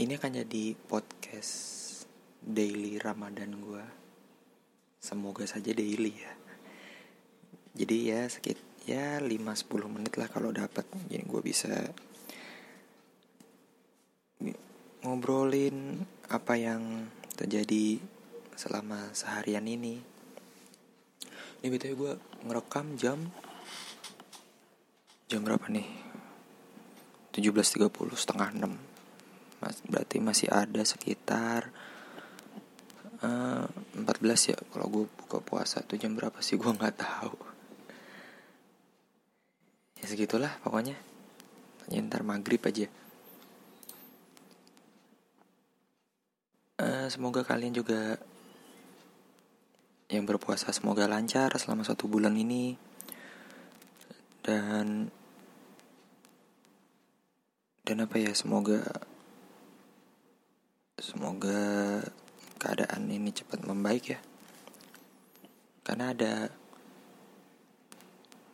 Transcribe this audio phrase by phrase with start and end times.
[0.00, 1.52] ini akan jadi podcast
[2.40, 3.84] daily Ramadan gue.
[4.96, 6.32] Semoga saja daily ya.
[7.76, 8.56] Jadi ya sekit
[8.88, 10.88] ya 5-10 menit lah kalau dapat.
[11.04, 11.76] Jadi gue bisa
[15.04, 16.00] ngobrolin
[16.32, 18.00] apa yang terjadi
[18.56, 20.00] selama seharian ini.
[21.60, 22.12] Ini betul gue
[22.48, 23.20] ngerekam jam
[25.28, 25.84] jam berapa nih?
[27.36, 28.89] 17.30 setengah 6
[29.60, 31.68] Mas, berarti masih ada sekitar
[33.20, 36.56] uh, eh, 14 ya kalau gue buka puasa tuh jam berapa sih?
[36.56, 37.36] Gue nggak tahu.
[40.00, 40.96] Ya segitulah pokoknya.
[41.92, 42.88] Ya, ntar maghrib aja.
[46.80, 48.16] Uh, semoga kalian juga
[50.08, 52.80] yang berpuasa semoga lancar selama satu bulan ini.
[54.40, 55.12] Dan
[57.84, 59.09] dan apa ya semoga
[61.00, 62.04] Semoga
[62.60, 64.20] keadaan ini cepat membaik ya.
[65.80, 66.52] Karena ada,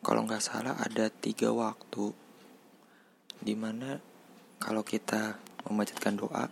[0.00, 2.16] kalau nggak salah ada tiga waktu
[3.44, 4.00] di mana
[4.56, 5.36] kalau kita
[5.68, 6.48] memanjatkan doa,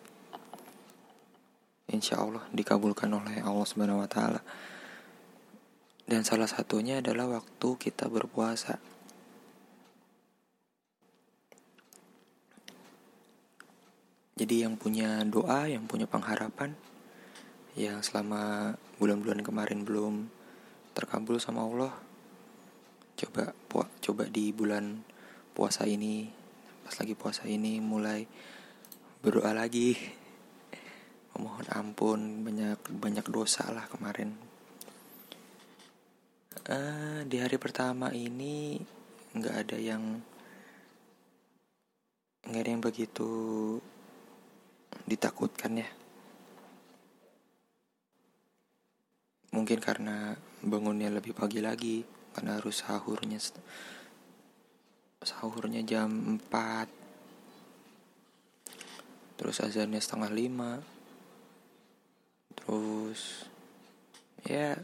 [1.88, 4.44] insya Allah dikabulkan oleh Allah Subhanahu Wa Taala.
[6.04, 8.76] Dan salah satunya adalah waktu kita berpuasa.
[14.38, 16.78] Jadi yang punya doa, yang punya pengharapan,
[17.74, 18.70] yang selama
[19.02, 20.30] bulan-bulan kemarin belum
[20.94, 21.90] terkabul sama Allah,
[23.18, 25.02] coba puak, coba di bulan
[25.58, 26.30] puasa ini,
[26.86, 28.30] pas lagi puasa ini mulai
[29.18, 29.98] berdoa lagi,
[31.34, 34.38] memohon ampun banyak banyak dosa lah kemarin.
[36.68, 38.78] Uh, di hari pertama ini
[39.34, 40.22] nggak ada yang
[42.46, 43.30] nggak ada yang begitu
[45.08, 45.88] ditakutkan ya.
[49.54, 52.04] Mungkin karena bangunnya lebih pagi lagi,
[52.36, 53.40] karena harus sahurnya
[55.18, 56.86] sahurnya jam 4
[59.34, 60.78] terus azannya setengah lima.
[62.54, 63.46] Terus
[64.46, 64.78] ya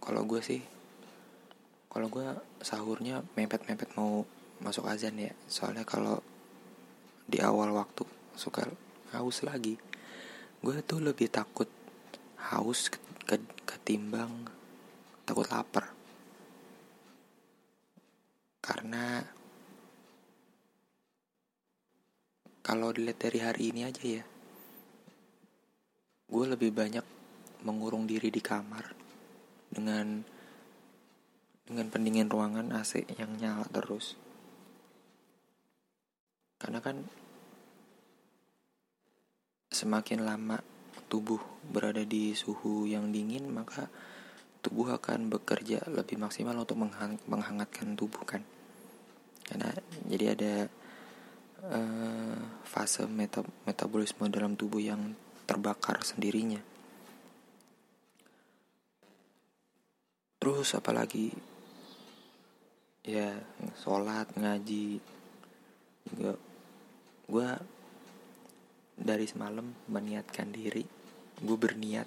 [0.00, 0.60] kalau gue sih
[1.88, 2.24] kalau gue
[2.60, 4.24] sahurnya mepet-mepet mau
[4.60, 5.32] masuk azan ya.
[5.48, 6.20] Soalnya kalau
[7.24, 8.04] di awal waktu
[8.36, 8.68] suka
[9.16, 9.80] haus lagi.
[10.60, 11.68] Gue tuh lebih takut
[12.52, 12.92] haus
[13.64, 14.46] ketimbang
[15.24, 15.90] takut lapar.
[18.60, 19.24] Karena
[22.60, 24.24] kalau dilihat dari hari ini aja ya
[26.30, 27.02] gue lebih banyak
[27.66, 28.86] mengurung diri di kamar
[29.66, 30.22] dengan
[31.66, 34.14] dengan pendingin ruangan AC yang nyala terus.
[36.62, 37.02] Karena kan
[39.80, 40.60] semakin lama
[41.08, 43.88] tubuh berada di suhu yang dingin maka
[44.60, 46.76] tubuh akan bekerja lebih maksimal untuk
[47.24, 48.44] menghangatkan tubuh kan?
[49.48, 49.72] Karena
[50.04, 50.54] jadi ada
[51.64, 55.16] uh, fase meta metabolisme dalam tubuh yang
[55.48, 56.60] terbakar sendirinya.
[60.40, 61.32] Terus apalagi?
[63.00, 63.32] Ya
[63.80, 65.00] sholat ngaji
[66.04, 66.36] juga
[67.30, 67.48] gue
[69.00, 70.84] dari semalam meniatkan diri
[71.40, 72.04] gue berniat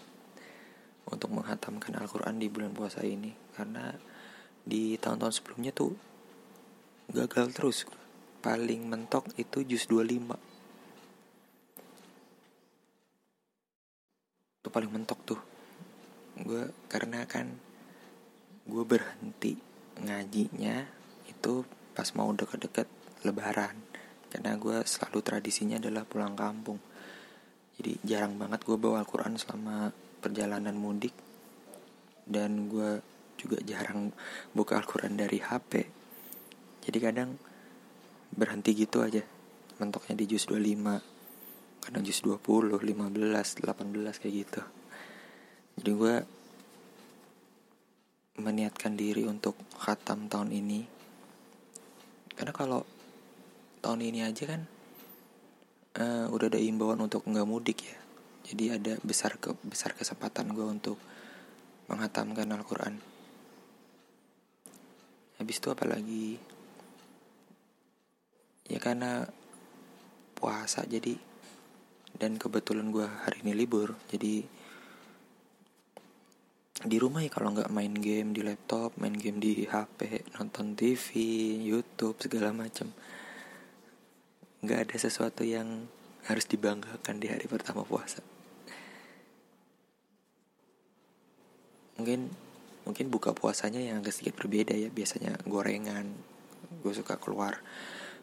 [1.09, 3.33] untuk menghatamkan Al-Quran di bulan puasa ini.
[3.57, 3.91] Karena
[4.63, 5.97] di tahun-tahun sebelumnya tuh
[7.11, 7.77] gagal terus.
[8.43, 10.35] Paling mentok itu jus 25
[14.63, 15.41] itu paling mentok tuh.
[16.39, 17.51] Gue karena kan
[18.63, 19.59] gue berhenti
[19.99, 20.87] ngajinya
[21.27, 22.87] itu pas mau deket-deket
[23.23, 23.79] lebaran.
[24.27, 26.79] Karena gue selalu tradisinya adalah pulang kampung
[27.79, 29.89] jadi jarang banget gue bawa Al-Quran selama
[30.21, 31.13] perjalanan mudik.
[32.23, 33.03] Dan gue
[33.35, 34.13] juga jarang
[34.55, 36.03] buka Al-Quran dari HP
[36.83, 37.39] jadi kadang
[38.35, 39.23] berhenti gitu aja.
[39.79, 40.99] Mentoknya di jus 25
[41.83, 44.61] kadang jus 20, 15, 18 kayak gitu.
[45.79, 46.15] Jadi gue
[48.39, 50.83] meniatkan diri untuk khatam tahun ini.
[52.35, 52.83] Karena kalau
[53.79, 54.67] tahun ini aja kan
[55.99, 57.97] uh, udah ada imbauan untuk nggak mudik ya.
[58.43, 60.97] Jadi ada besar ke besar kesempatan gue untuk
[61.87, 62.99] menghatamkan Al-Quran.
[65.39, 66.37] Habis itu apa lagi?
[68.67, 69.27] Ya karena
[70.43, 71.15] puasa jadi
[72.19, 74.45] dan kebetulan gue hari ini libur jadi
[76.83, 81.15] di rumah ya kalau nggak main game di laptop main game di HP nonton TV
[81.63, 82.91] YouTube segala macam
[84.63, 85.91] nggak ada sesuatu yang
[86.23, 88.23] harus dibanggakan di hari pertama puasa.
[91.99, 92.31] Mungkin
[92.87, 94.87] mungkin buka puasanya yang agak sedikit berbeda ya.
[94.87, 96.15] Biasanya gorengan
[96.79, 97.59] gue suka keluar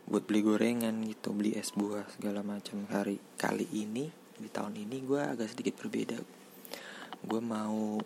[0.08, 2.88] buat beli gorengan gitu beli es buah segala macam.
[2.88, 4.08] Hari kali ini
[4.40, 6.16] di tahun ini gue agak sedikit berbeda.
[7.20, 8.00] Gue mau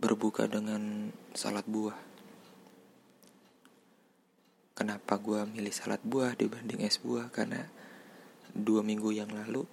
[0.00, 2.08] berbuka dengan salad buah.
[4.78, 7.34] Kenapa gue milih salad buah dibanding es buah?
[7.34, 7.66] Karena
[8.54, 9.66] dua minggu yang lalu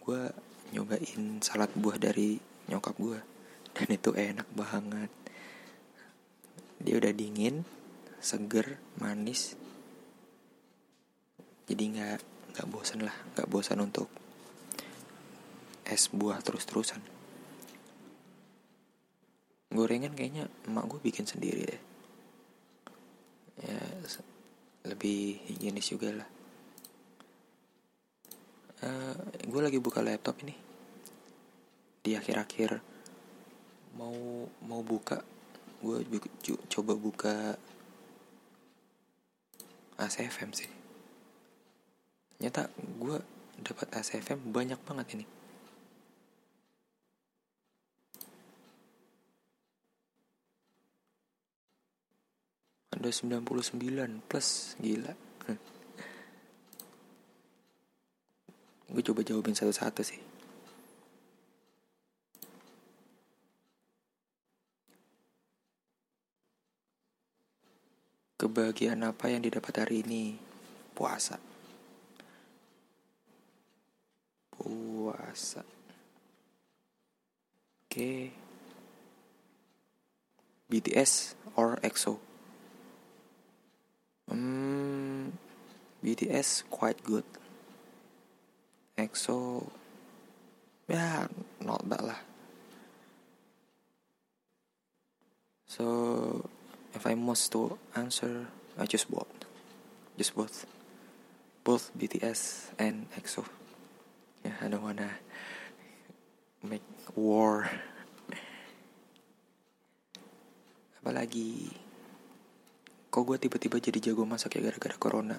[0.00, 0.22] gue
[0.72, 2.40] nyobain salad buah dari
[2.72, 3.20] nyokap gue
[3.76, 5.12] dan itu enak banget.
[6.80, 7.68] Dia udah dingin,
[8.24, 9.52] seger, manis.
[11.68, 12.24] Jadi nggak
[12.56, 14.08] nggak bosan lah, nggak bosan untuk
[15.84, 17.20] es buah terus-terusan
[19.70, 21.82] gorengan kayaknya emak gue bikin sendiri deh
[23.62, 23.78] ya
[25.00, 26.28] lebih higienis juga lah.
[28.84, 30.52] Uh, eh, gue lagi buka laptop ini.
[32.04, 32.84] Di akhir-akhir
[33.96, 35.24] mau mau buka.
[35.80, 36.04] Gue
[36.68, 37.56] coba buka
[39.96, 40.68] ACFM sih.
[42.44, 42.68] Nyata
[43.00, 43.16] gue
[43.64, 45.39] dapat ACFM banyak banget ini
[53.10, 55.10] Ada 99 plus Gila.
[58.86, 60.22] Gue coba jawabin satu-satu sih.
[68.38, 70.38] Kebahagiaan apa yang didapat hari ini?
[70.94, 71.34] Puasa.
[74.54, 75.66] Puasa.
[77.90, 77.90] Oke.
[77.90, 78.22] Okay.
[80.70, 82.29] BTS or EXO
[84.30, 85.34] Hmm,
[86.06, 87.26] BTS quite good.
[88.94, 89.66] EXO,
[90.86, 91.26] ya
[91.58, 92.20] not bad lah.
[95.66, 96.46] So,
[96.94, 98.46] if I must to answer,
[98.78, 99.26] I just both,
[100.14, 100.62] just both,
[101.66, 103.42] both BTS and EXO.
[104.46, 105.18] Yeah, I don't wanna
[106.62, 106.86] make
[107.18, 107.66] war.
[111.02, 111.89] Apalagi
[113.10, 115.34] Kok gue tiba-tiba jadi jago masak ya gara-gara corona?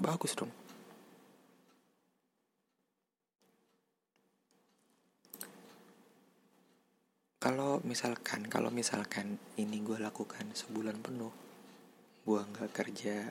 [0.00, 0.48] Bagus dong.
[7.36, 11.34] Kalau misalkan, kalau misalkan ini gue lakukan sebulan penuh,
[12.24, 13.28] gue nggak kerja,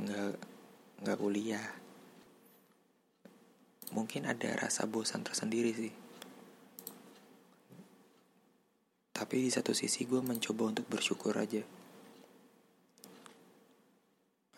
[0.00, 0.32] nggak
[1.04, 1.68] nggak kuliah,
[3.92, 5.92] mungkin ada rasa bosan tersendiri sih.
[9.12, 11.73] Tapi di satu sisi gue mencoba untuk bersyukur aja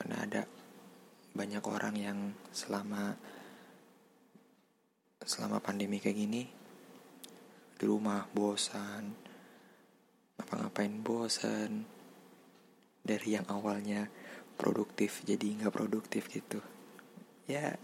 [0.06, 0.42] karena ada
[1.34, 2.18] banyak orang yang
[2.54, 3.18] selama
[5.18, 6.46] selama pandemi kayak gini
[7.74, 9.10] di rumah bosan
[10.38, 11.82] ngapa-ngapain bosan
[13.02, 14.06] dari yang awalnya
[14.54, 16.62] produktif jadi nggak produktif gitu.
[17.50, 17.74] Ya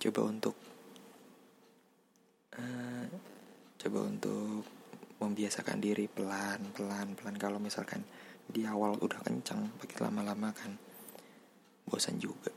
[0.00, 0.56] coba untuk
[2.56, 3.04] uh,
[3.84, 4.64] coba untuk
[5.20, 8.00] membiasakan diri pelan pelan pelan kalau misalkan
[8.46, 10.72] di awal udah kencang pakai lama-lama kan.
[11.86, 12.50] Bosan juga.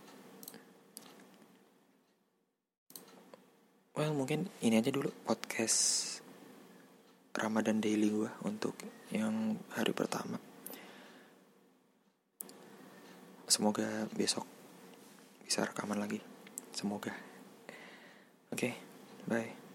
[3.99, 6.07] Well mungkin ini aja dulu podcast
[7.35, 8.73] Ramadan daily gue untuk
[9.11, 10.39] yang hari pertama.
[13.49, 14.47] Semoga besok
[15.43, 16.21] bisa rekaman lagi.
[16.71, 17.11] Semoga.
[18.49, 18.73] Oke okay,
[19.27, 19.68] bye